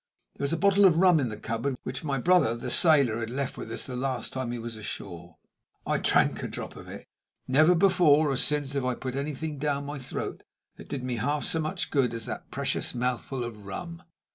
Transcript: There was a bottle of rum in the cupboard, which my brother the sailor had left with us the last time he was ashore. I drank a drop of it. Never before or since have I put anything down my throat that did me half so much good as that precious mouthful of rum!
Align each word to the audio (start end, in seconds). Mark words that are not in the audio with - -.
There 0.35 0.43
was 0.43 0.51
a 0.51 0.57
bottle 0.57 0.85
of 0.85 0.97
rum 0.97 1.19
in 1.19 1.29
the 1.29 1.37
cupboard, 1.39 1.75
which 1.83 2.03
my 2.03 2.17
brother 2.17 2.55
the 2.55 2.71
sailor 2.71 3.19
had 3.19 3.29
left 3.29 3.55
with 3.55 3.71
us 3.71 3.85
the 3.85 3.95
last 3.95 4.33
time 4.33 4.51
he 4.51 4.57
was 4.57 4.75
ashore. 4.75 5.37
I 5.85 5.97
drank 5.99 6.41
a 6.41 6.47
drop 6.47 6.75
of 6.75 6.87
it. 6.87 7.05
Never 7.47 7.75
before 7.75 8.31
or 8.31 8.35
since 8.37 8.73
have 8.73 8.83
I 8.83 8.95
put 8.95 9.15
anything 9.15 9.59
down 9.59 9.85
my 9.85 9.99
throat 9.99 10.41
that 10.77 10.89
did 10.89 11.03
me 11.03 11.17
half 11.17 11.43
so 11.43 11.59
much 11.59 11.91
good 11.91 12.15
as 12.15 12.25
that 12.25 12.49
precious 12.49 12.95
mouthful 12.95 13.43
of 13.43 13.63
rum! 13.63 14.01